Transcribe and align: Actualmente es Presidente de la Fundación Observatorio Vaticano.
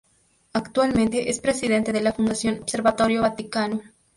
Actualmente 0.53 1.29
es 1.29 1.39
Presidente 1.39 1.93
de 1.93 2.01
la 2.01 2.11
Fundación 2.11 2.57
Observatorio 2.63 3.21
Vaticano. 3.21 3.83